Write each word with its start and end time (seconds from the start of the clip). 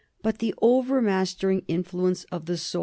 But 0.23 0.39
the 0.39 0.55
overmastering 0.63 1.61
influence 1.67 2.23
of 2.31 2.47
the 2.47 2.57
soil 2.57 2.79
1 2.79 2.79
H. 2.79 2.79